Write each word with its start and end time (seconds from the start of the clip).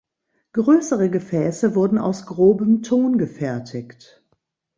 Größere 0.53 1.11
Gefäße 1.11 1.75
wurden 1.75 1.99
aus 1.99 2.25
grobem 2.25 2.81
Ton 2.81 3.19
gefertigt. 3.19 4.23